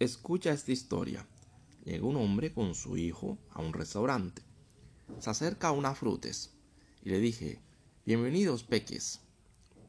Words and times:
Escucha 0.00 0.52
esta 0.52 0.70
historia. 0.70 1.26
Llega 1.84 2.06
un 2.06 2.14
hombre 2.14 2.52
con 2.52 2.76
su 2.76 2.96
hijo 2.96 3.36
a 3.50 3.60
un 3.60 3.72
restaurante. 3.72 4.42
Se 5.18 5.28
acerca 5.28 5.68
a 5.68 5.72
una 5.72 5.92
frutes 5.92 6.52
y 7.02 7.08
le 7.08 7.18
dije, 7.18 7.58
bienvenidos 8.06 8.62
peques. 8.62 9.18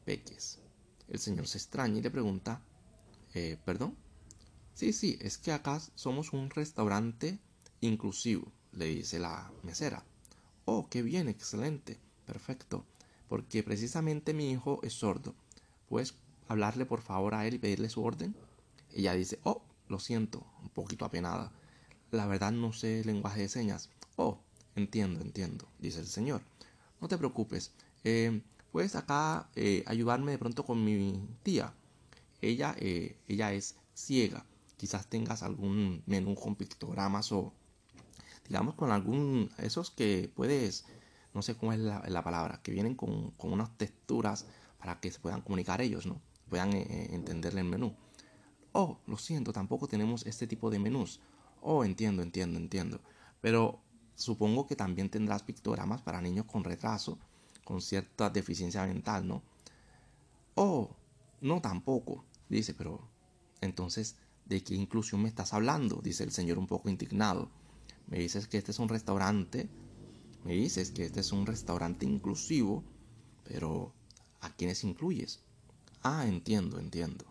Peques. 0.04 0.58
El 1.06 1.20
señor 1.20 1.46
se 1.46 1.58
extraña 1.58 1.98
y 1.98 2.02
le 2.02 2.10
pregunta, 2.10 2.60
eh, 3.34 3.56
¿perdón? 3.64 3.94
Sí, 4.74 4.92
sí, 4.92 5.16
es 5.20 5.38
que 5.38 5.52
acá 5.52 5.80
somos 5.94 6.32
un 6.32 6.50
restaurante 6.50 7.38
inclusivo, 7.80 8.50
le 8.72 8.86
dice 8.86 9.20
la 9.20 9.52
mesera. 9.62 10.04
Oh, 10.64 10.88
qué 10.90 11.02
bien, 11.02 11.28
excelente, 11.28 12.00
perfecto, 12.26 12.84
porque 13.28 13.62
precisamente 13.62 14.34
mi 14.34 14.50
hijo 14.50 14.80
es 14.82 14.92
sordo. 14.92 15.36
¿Puedes 15.88 16.14
hablarle 16.48 16.84
por 16.84 17.00
favor 17.00 17.34
a 17.34 17.46
él 17.46 17.54
y 17.54 17.58
pedirle 17.60 17.88
su 17.88 18.02
orden? 18.02 18.34
Ella 18.92 19.14
dice, 19.14 19.38
oh, 19.44 19.62
lo 19.90 19.98
siento, 19.98 20.46
un 20.62 20.70
poquito 20.70 21.04
apenada. 21.04 21.52
La 22.10 22.26
verdad 22.26 22.52
no 22.52 22.72
sé 22.72 23.04
lenguaje 23.04 23.42
de 23.42 23.48
señas. 23.48 23.90
Oh, 24.16 24.38
entiendo, 24.76 25.20
entiendo, 25.20 25.68
dice 25.78 26.00
el 26.00 26.06
señor. 26.06 26.42
No 27.00 27.08
te 27.08 27.18
preocupes. 27.18 27.72
Eh, 28.04 28.40
¿Puedes 28.72 28.94
acá 28.94 29.50
eh, 29.56 29.82
ayudarme 29.86 30.32
de 30.32 30.38
pronto 30.38 30.64
con 30.64 30.84
mi 30.84 31.20
tía? 31.42 31.74
Ella, 32.40 32.74
eh, 32.78 33.16
ella 33.28 33.52
es 33.52 33.76
ciega. 33.94 34.46
Quizás 34.76 35.06
tengas 35.08 35.42
algún 35.42 36.02
menú 36.06 36.34
con 36.34 36.54
pictogramas 36.54 37.32
o 37.32 37.52
digamos 38.48 38.74
con 38.74 38.90
algún 38.90 39.50
esos 39.58 39.90
que 39.90 40.30
puedes 40.34 40.84
no 41.34 41.42
sé 41.42 41.54
cómo 41.54 41.72
es 41.72 41.78
la, 41.78 42.24
palabra 42.24 42.60
que 42.62 42.72
vienen 42.72 42.96
con, 42.96 43.30
con, 43.32 43.52
unas 43.52 43.76
texturas 43.76 44.46
para 44.78 44.98
que 44.98 45.12
se 45.12 45.20
puedan 45.20 45.42
comunicar 45.42 45.80
ellos 45.80 46.06
no 46.06 46.20
puedan 46.48 46.72
entenderle 46.72 47.60
el 47.60 47.68
menú 47.68 47.94
Oh, 48.72 48.98
lo 49.06 49.16
siento, 49.16 49.52
tampoco 49.52 49.88
tenemos 49.88 50.24
este 50.26 50.46
tipo 50.46 50.70
de 50.70 50.78
menús. 50.78 51.20
Oh, 51.60 51.84
entiendo, 51.84 52.22
entiendo, 52.22 52.58
entiendo. 52.58 53.00
Pero 53.40 53.80
supongo 54.14 54.66
que 54.66 54.76
también 54.76 55.10
tendrás 55.10 55.42
pictogramas 55.42 56.02
para 56.02 56.20
niños 56.20 56.46
con 56.46 56.62
retraso, 56.62 57.18
con 57.64 57.80
cierta 57.80 58.30
deficiencia 58.30 58.86
mental, 58.86 59.26
¿no? 59.26 59.42
Oh, 60.54 60.90
no 61.40 61.60
tampoco. 61.60 62.24
Dice, 62.48 62.74
pero 62.74 63.00
entonces, 63.60 64.16
¿de 64.44 64.62
qué 64.62 64.74
inclusión 64.74 65.22
me 65.22 65.28
estás 65.28 65.52
hablando? 65.52 66.00
Dice 66.02 66.22
el 66.22 66.32
señor 66.32 66.58
un 66.58 66.66
poco 66.66 66.88
indignado. 66.88 67.50
Me 68.06 68.18
dices 68.18 68.46
que 68.46 68.58
este 68.58 68.70
es 68.70 68.78
un 68.78 68.88
restaurante, 68.88 69.68
me 70.44 70.54
dices 70.54 70.90
que 70.90 71.04
este 71.04 71.20
es 71.20 71.32
un 71.32 71.46
restaurante 71.46 72.06
inclusivo, 72.06 72.84
pero 73.44 73.92
¿a 74.40 74.50
quiénes 74.50 74.84
incluyes? 74.84 75.40
Ah, 76.02 76.26
entiendo, 76.26 76.78
entiendo. 76.78 77.24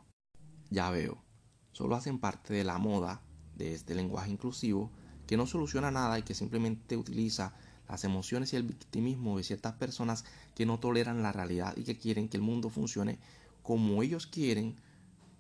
Ya 0.70 0.90
veo 0.90 1.29
solo 1.72 1.96
hacen 1.96 2.20
parte 2.20 2.54
de 2.54 2.64
la 2.64 2.78
moda 2.78 3.22
de 3.56 3.74
este 3.74 3.96
lenguaje 3.96 4.32
inclusivo 4.32 4.92
que 5.28 5.38
no 5.38 5.46
soluciona 5.46 5.92
nada 5.92 6.18
y 6.18 6.24
que 6.24 6.34
simplemente 6.34 6.98
utiliza 6.98 7.54
las 7.88 8.04
emociones 8.04 8.54
y 8.54 8.56
el 8.56 8.64
victimismo 8.64 9.38
de 9.38 9.44
ciertas 9.44 9.74
personas 9.74 10.26
que 10.56 10.66
no 10.66 10.80
toleran 10.80 11.22
la 11.22 11.32
realidad 11.32 11.76
y 11.76 11.84
que 11.84 11.98
quieren 11.98 12.30
que 12.30 12.38
el 12.38 12.44
mundo 12.44 12.70
funcione 12.70 13.20
como 13.62 14.02
ellos 14.02 14.26
quieren, 14.26 14.76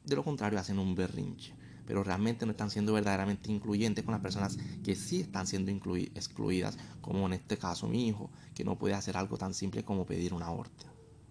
de 0.06 0.16
lo 0.16 0.24
contrario 0.24 0.60
hacen 0.60 0.80
un 0.80 0.96
berrinche. 0.96 1.56
Pero 1.88 2.04
realmente 2.04 2.46
no 2.46 2.52
están 2.52 2.70
siendo 2.70 2.94
verdaderamente 2.94 3.52
incluyentes 3.52 4.04
con 4.04 4.12
las 4.12 4.22
personas 4.22 4.58
que 4.84 4.96
sí 4.96 5.22
están 5.22 5.48
siendo 5.48 5.72
excluidas, 5.72 6.78
como 7.02 7.26
en 7.26 7.34
este 7.34 7.58
caso 7.58 7.88
mi 7.88 8.08
hijo, 8.08 8.30
que 8.54 8.64
no 8.64 8.78
puede 8.78 8.94
hacer 8.94 9.18
algo 9.18 9.38
tan 9.38 9.56
simple 9.56 9.84
como 9.84 10.06
pedir 10.06 10.34
una 10.36 10.52
orden. 10.52 10.99